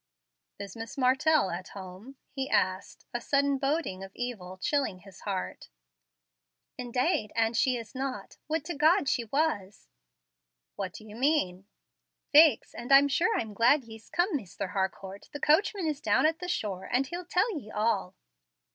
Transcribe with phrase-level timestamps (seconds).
[0.57, 5.69] "Is Miss Martell at home?" he asked, a sudden boding of evil chilling his heart.
[6.75, 8.37] "Indade an' she is not.
[8.47, 9.89] Would to God she was!"
[10.75, 11.67] "What do you mean?"
[12.31, 15.29] "Faix, an' I'm sure I'm glad ye's come, Misther Harcourt.
[15.33, 18.15] The coachman is down at the shore, and he'll tell ye all."